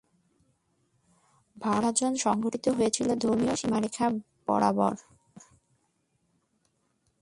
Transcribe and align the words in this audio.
ভারত 1.57 1.93
বিভাজন 1.93 2.13
সংগঠিত 2.15 2.65
হয়েছিল 2.69 3.07
ধর্মীয় 3.15 3.55
সীমারেখা 3.55 4.05
বরাবর। 4.47 4.93